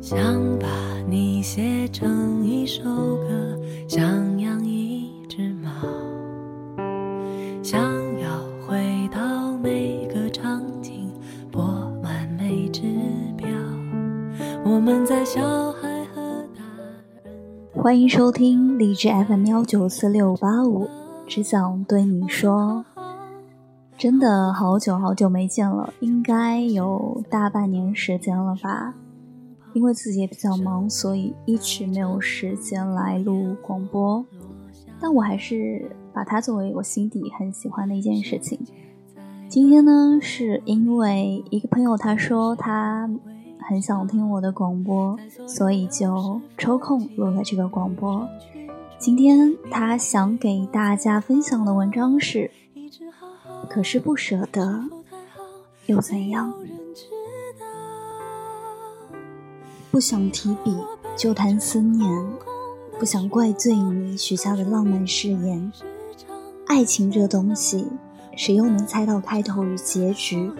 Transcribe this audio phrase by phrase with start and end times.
[0.00, 0.18] 想
[0.58, 0.66] 把
[1.06, 5.70] 你写成一首歌，想养一只猫，
[7.62, 7.78] 想
[8.18, 11.10] 要回到每个场景，
[11.52, 11.62] 拨
[12.02, 12.80] 满每只
[13.36, 13.46] 表。
[14.64, 16.20] 我们在小孩和
[16.56, 16.64] 大
[17.22, 17.34] 人。
[17.74, 20.88] 欢迎收听荔枝 FM 幺九四六八五，
[21.26, 22.86] 只想对你说，
[23.98, 28.94] 真的好久好久没见了，应该有大半年时间了吧。
[29.72, 34.24] 因为自己也比较忙，所以一直没有时间来录广播。
[35.00, 38.58] 但我还是把它作为我心底很喜欢的一件事情。
[39.48, 43.10] 今天呢，是因为一个朋友他说他
[43.58, 48.28] 很想听我的广播，所以就抽空录了这个广播。
[48.98, 52.50] 今天他想给大家分享的文章是：
[53.68, 54.84] 可是不舍得，
[55.86, 56.52] 又怎样？
[59.90, 60.76] 不想提笔，
[61.16, 62.08] 就谈思念；
[63.00, 65.72] 不想怪罪你许下的浪漫誓言。
[66.68, 67.88] 爱情这东西，
[68.36, 70.52] 谁又能猜到开头与结局？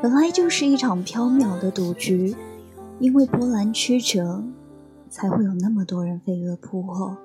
[0.00, 2.34] 本来就是一场缥缈的赌局，
[2.98, 4.42] 因为波澜曲折，
[5.10, 7.18] 才会有那么多人飞蛾扑火。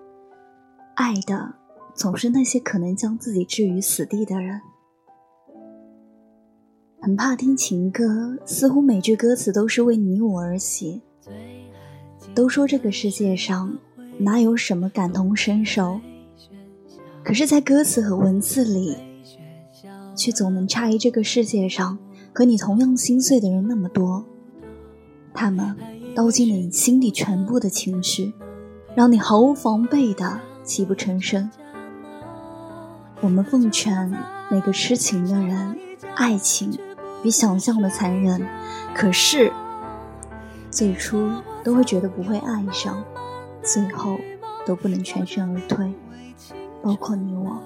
[0.95, 1.53] 爱的
[1.93, 4.59] 总是那些可能将自己置于死地的人。
[6.99, 10.99] 很怕听情歌，似乎每句歌词都是为你我而写。
[12.35, 13.77] 都说这个世界上
[14.17, 16.01] 哪有什么感同身受，
[17.23, 18.97] 可是，在歌词和文字里，
[20.17, 21.97] 却总能诧异这个世界上
[22.33, 24.25] 和你同样心碎的人那么多。
[25.33, 25.77] 他们
[26.13, 28.33] 道尽了你心底全部的情绪，
[28.95, 31.49] 让你毫无防备的泣不成声。
[33.21, 34.13] 我们奉劝
[34.51, 35.77] 每个痴情的人，
[36.15, 36.77] 爱情
[37.23, 38.45] 比想象的残忍，
[38.93, 39.53] 可是。
[40.75, 41.31] 最初
[41.63, 43.01] 都会觉得不会爱上，
[43.63, 44.19] 最后
[44.65, 45.93] 都不能全身而退，
[46.83, 47.63] 包括你我。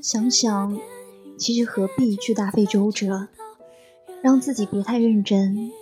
[0.00, 0.78] 想想，
[1.36, 3.26] 其实何必去大费周折，
[4.22, 5.72] 让自己别太认真。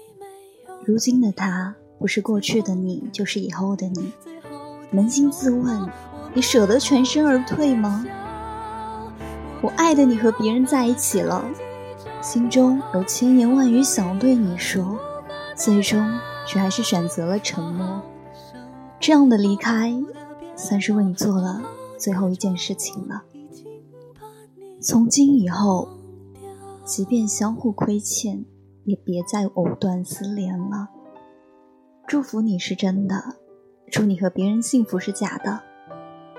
[0.85, 4.13] 如今的他，不是过去的你，就是以后的你。
[4.93, 5.87] 扪心自问，
[6.33, 8.07] 你舍得全身而退吗？
[9.61, 11.45] 我爱的你和别人在一起了，
[12.23, 14.99] 心中有千言万语想对你说，
[15.55, 18.01] 最终却还是选择了沉默。
[18.99, 19.95] 这样的离开，
[20.57, 21.61] 算是为你做了
[21.99, 23.23] 最后一件事情了。
[24.89, 25.89] 从今以后，
[26.85, 28.45] 即便相互亏欠，
[28.85, 30.91] 也别再藕断丝连了。
[32.07, 33.35] 祝福你是真的，
[33.91, 35.61] 祝你和别人幸福是假的。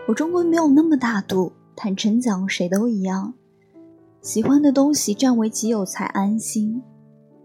[0.08, 3.34] 我终归没有那么大度，坦诚讲，谁都一样。
[4.22, 6.82] 喜欢的东西占为己有才安心。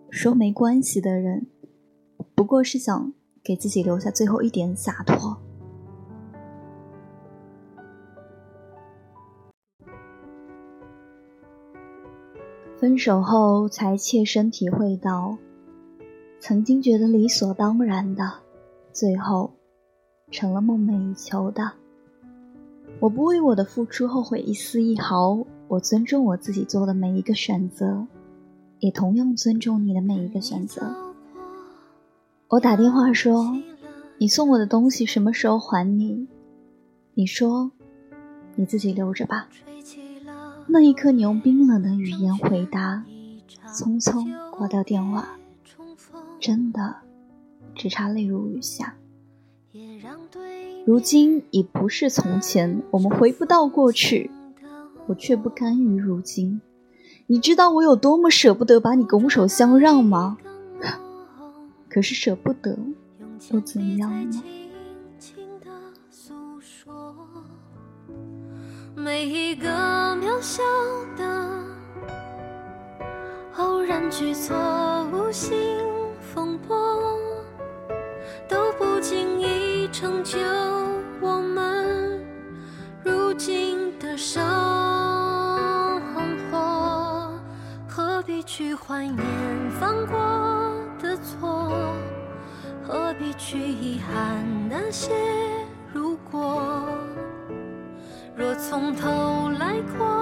[0.08, 1.48] 说没关系的人，
[2.32, 5.36] 不过是想给自己留下最后一点洒脱。
[12.82, 15.38] 分手后才切身体会到，
[16.40, 18.28] 曾经觉得理所当然的，
[18.92, 19.52] 最后
[20.32, 21.70] 成了梦寐以求的。
[22.98, 28.04] 我不为我的付出后悔一丝一毫，我尊重我自己做的每一个选择，
[28.80, 30.92] 也同样尊重你的每一个选择。
[32.48, 33.56] 我打电话说
[34.18, 36.26] ：“你送我的东西什么时候还你？”
[37.14, 37.70] 你说
[38.56, 39.48] ：“你自己留着吧。”
[40.66, 43.04] 那一刻，你用冰冷的语言回答，
[43.68, 45.36] 匆匆挂掉电话，
[46.40, 46.96] 真的
[47.74, 48.94] 只差泪如雨下。
[50.86, 54.30] 如今已不是从前，我们回不到过去，
[55.06, 56.60] 我却不甘于如今。
[57.26, 60.38] 你知道我有多么舍不得把你拱手相让吗？
[61.88, 62.78] 可是舍不得
[63.50, 64.42] 又怎样呢？
[68.94, 69.68] 每一个
[70.32, 70.62] 渺小
[71.14, 71.24] 的
[73.58, 74.56] 偶然举措，
[75.12, 75.78] 无心
[76.20, 76.74] 风波，
[78.48, 80.38] 都不经意成就
[81.20, 82.24] 我们
[83.04, 84.42] 如今的生
[86.50, 87.30] 活。
[87.86, 89.18] 何必去怀念
[89.78, 90.16] 犯过
[90.98, 91.70] 的错？
[92.82, 95.12] 何必去遗憾那些
[95.92, 96.88] 如果？
[98.34, 100.21] 若从头来过，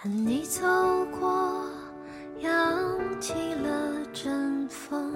[0.00, 0.62] 看你走
[1.18, 1.64] 过，
[2.38, 5.12] 扬起了阵风，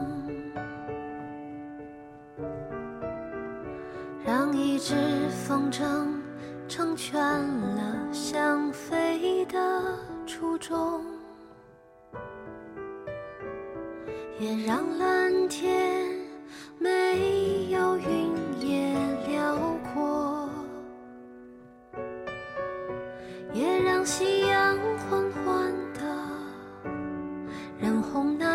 [4.27, 4.97] 让一只
[5.47, 6.09] 风筝
[6.67, 9.97] 成全了想飞的
[10.27, 11.05] 初衷，
[14.41, 16.11] 也让蓝天
[16.81, 18.97] 没有云也
[19.29, 19.57] 辽
[19.95, 20.49] 阔，
[23.53, 24.52] 也让夕阳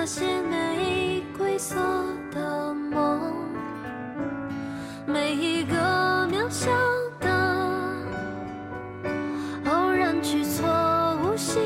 [0.10, 1.76] 那些玫瑰色
[2.32, 3.20] 的梦，
[5.06, 5.76] 每一个
[6.32, 6.72] 渺小
[7.20, 7.30] 的
[9.66, 10.66] 偶然举措、
[11.22, 11.62] 无心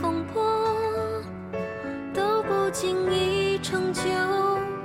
[0.00, 0.44] 风波，
[2.14, 4.02] 都不经意成就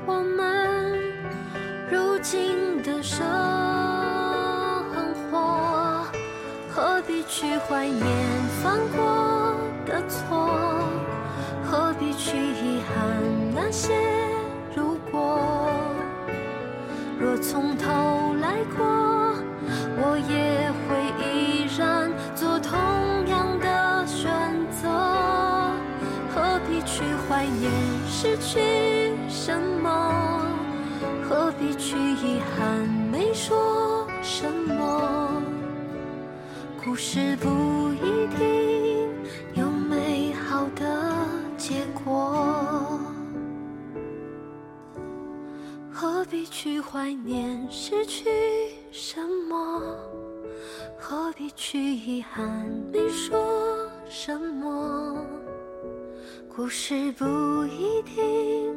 [0.07, 1.00] 我们
[1.92, 3.24] 如今的生
[5.30, 6.04] 活。
[6.74, 8.04] 何必去怀念
[8.63, 9.56] 犯过
[9.86, 10.70] 的错？
[12.23, 12.97] 去遗憾
[13.51, 13.94] 那些
[14.75, 15.39] 如果？
[17.19, 18.85] 若从头来过，
[19.97, 20.89] 我也会
[21.19, 22.77] 依然做同
[23.27, 24.29] 样的选
[24.69, 24.88] 择。
[26.33, 27.71] 何必去怀念
[28.07, 30.45] 失去什么？
[31.27, 35.41] 何必去遗憾没说什么？
[36.83, 37.50] 故事不
[46.51, 48.30] 去怀念失去
[48.92, 49.81] 什么？
[51.00, 55.25] 何必去遗憾你说什么？
[56.53, 57.25] 故事不
[57.68, 58.75] 一定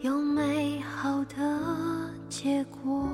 [0.00, 3.08] 有美好的结果。